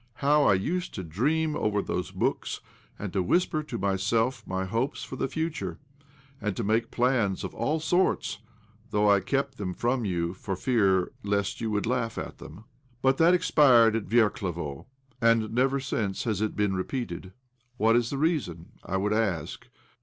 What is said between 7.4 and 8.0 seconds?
of all